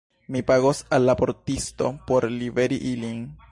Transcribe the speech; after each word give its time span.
Mi 0.35 0.39
pagos 0.51 0.79
al 0.97 1.05
la 1.09 1.15
portisto 1.19 1.91
por 2.09 2.29
liveri 2.41 2.83
ilin. 2.93 3.25